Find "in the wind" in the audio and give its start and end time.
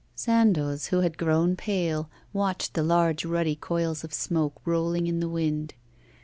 5.05-5.75